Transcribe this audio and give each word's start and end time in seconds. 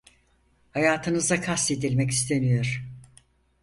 Hayatınıza 0.71 1.41
kastedilmek 1.41 2.11
isteniyor… 2.11 2.85